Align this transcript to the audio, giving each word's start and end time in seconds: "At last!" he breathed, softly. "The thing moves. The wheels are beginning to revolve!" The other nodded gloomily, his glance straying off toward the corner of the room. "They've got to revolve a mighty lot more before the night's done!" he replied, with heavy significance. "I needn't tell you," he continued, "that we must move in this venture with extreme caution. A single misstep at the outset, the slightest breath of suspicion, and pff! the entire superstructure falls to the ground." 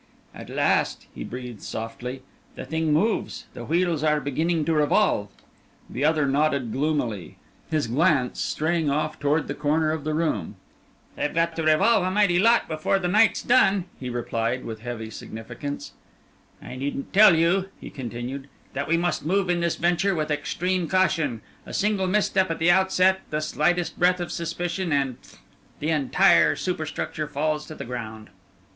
"At 0.33 0.49
last!" 0.49 1.05
he 1.13 1.23
breathed, 1.23 1.61
softly. 1.61 2.23
"The 2.55 2.65
thing 2.65 2.91
moves. 2.91 3.45
The 3.53 3.63
wheels 3.65 4.03
are 4.03 4.19
beginning 4.19 4.65
to 4.65 4.73
revolve!" 4.73 5.29
The 5.87 6.03
other 6.03 6.25
nodded 6.25 6.71
gloomily, 6.71 7.37
his 7.69 7.85
glance 7.85 8.41
straying 8.41 8.89
off 8.89 9.19
toward 9.19 9.47
the 9.47 9.53
corner 9.53 9.91
of 9.91 10.03
the 10.03 10.15
room. 10.15 10.55
"They've 11.15 11.31
got 11.35 11.55
to 11.57 11.61
revolve 11.61 12.01
a 12.03 12.09
mighty 12.09 12.39
lot 12.39 12.67
more 12.67 12.77
before 12.77 12.97
the 12.97 13.07
night's 13.09 13.43
done!" 13.43 13.85
he 13.99 14.09
replied, 14.09 14.65
with 14.65 14.79
heavy 14.79 15.11
significance. 15.11 15.91
"I 16.63 16.75
needn't 16.75 17.13
tell 17.13 17.35
you," 17.35 17.69
he 17.79 17.91
continued, 17.91 18.49
"that 18.73 18.87
we 18.87 18.97
must 18.97 19.23
move 19.23 19.51
in 19.51 19.59
this 19.59 19.75
venture 19.75 20.15
with 20.15 20.31
extreme 20.31 20.87
caution. 20.87 21.41
A 21.63 21.75
single 21.75 22.07
misstep 22.07 22.49
at 22.49 22.57
the 22.57 22.71
outset, 22.71 23.21
the 23.29 23.39
slightest 23.39 23.99
breath 23.99 24.19
of 24.19 24.31
suspicion, 24.31 24.91
and 24.91 25.21
pff! 25.21 25.37
the 25.79 25.91
entire 25.91 26.55
superstructure 26.55 27.27
falls 27.27 27.67
to 27.67 27.75
the 27.75 27.85
ground." 27.85 28.31